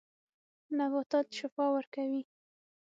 [0.77, 2.21] نباتات شفاء ورکوي.